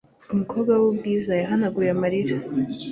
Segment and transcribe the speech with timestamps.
[0.33, 2.35] Umukobwa wubwiza yahanaguye amarira